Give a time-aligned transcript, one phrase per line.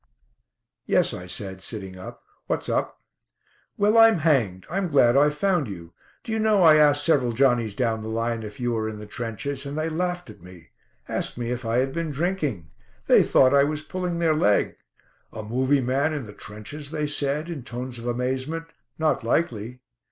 [0.87, 2.23] "Yes," I said, sitting up.
[2.47, 2.99] "What's up?"
[3.77, 5.93] "Well, I'm hanged; I'm glad I've found you.
[6.23, 9.05] Do you know, I asked several Johnnies down the line if you were in the
[9.05, 10.71] trenches and they laughed at me;
[11.07, 12.71] asked me if I had been drinking;
[13.05, 14.75] they thought I was pulling their leg.
[15.33, 18.65] 'A movie man in the trenches,' they said, in tones of amazement;
[18.97, 19.81] 'not likely!'